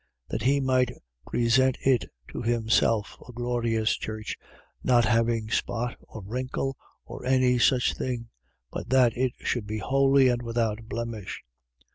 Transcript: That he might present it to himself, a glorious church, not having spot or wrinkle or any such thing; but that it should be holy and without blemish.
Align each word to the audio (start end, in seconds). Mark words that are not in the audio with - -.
That 0.29 0.41
he 0.41 0.59
might 0.59 0.91
present 1.27 1.77
it 1.85 2.07
to 2.29 2.41
himself, 2.41 3.15
a 3.29 3.31
glorious 3.31 3.95
church, 3.95 4.35
not 4.83 5.05
having 5.05 5.51
spot 5.51 5.95
or 6.01 6.23
wrinkle 6.25 6.75
or 7.05 7.23
any 7.23 7.59
such 7.59 7.93
thing; 7.93 8.29
but 8.71 8.89
that 8.89 9.15
it 9.15 9.33
should 9.41 9.67
be 9.67 9.77
holy 9.77 10.27
and 10.27 10.41
without 10.41 10.89
blemish. 10.89 11.43